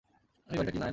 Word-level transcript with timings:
এই 0.49 0.57
বাড়িটা 0.57 0.71
কি 0.71 0.77
নায়নার? 0.77 0.89